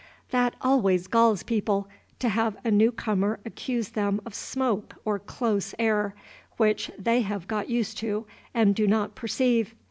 [0.31, 5.75] That always galls people, to have a new comer accuse them of smoke or close
[5.77, 6.15] air,
[6.57, 9.75] which they have got used to and do not perceive.